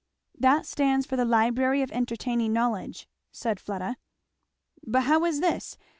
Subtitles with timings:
[0.35, 3.97] "That stands for the 'Library of Entertaining Knowledge,'" said Fleda.
[4.83, 5.77] "But how is this?